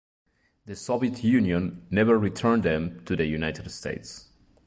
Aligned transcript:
The 0.65 0.75
Soviet 0.75 1.23
Union 1.23 1.85
never 1.91 2.17
returned 2.17 2.63
them 2.63 3.05
to 3.05 3.15
the 3.15 3.27
United 3.27 3.69
States. 3.69 4.29